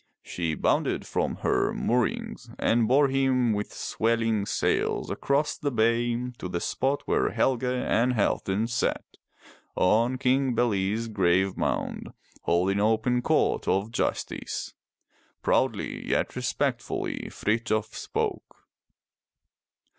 [0.23, 4.45] She bounded from her moorings, and bore him 342 FROM THE TOWER WINDOW with swelling
[4.47, 9.03] sails across the bay to the spot where Helge and Halfdan sat,
[9.75, 12.09] on King Bele's grave mound,
[12.41, 14.73] holding open court of justice.
[15.43, 18.67] Proudly, yet respectfully, Frithjof spoke.